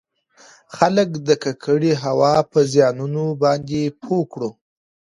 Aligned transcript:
خلــک 0.75 1.09
د 1.27 1.29
ککـړې 1.43 1.93
هـوا 2.03 2.33
پـه 2.51 2.59
زيـانونو 2.71 3.23
بانـدې 3.41 3.83
پـوه 4.01 4.23
کـړو٫ 4.31 4.51